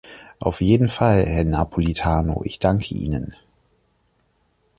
Auf 0.39 0.61
jeden 0.61 0.89
Fall, 0.89 1.27
Herr 1.27 1.43
Napolitano, 1.43 2.41
ich 2.43 2.57
danken 2.57 2.95
Ihnen. 2.95 3.35